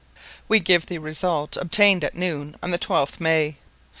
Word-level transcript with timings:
We 0.47 0.59
give 0.59 0.87
the 0.87 0.97
result 0.97 1.55
obtained 1.57 2.03
at 2.03 2.15
noon 2.15 2.55
on 2.63 2.71
the 2.71 2.79
12th 2.79 3.19
May. 3.19 3.57